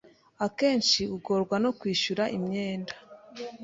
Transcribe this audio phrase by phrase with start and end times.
[0.45, 2.93] akenshi ugorwa no kwishyura imyenda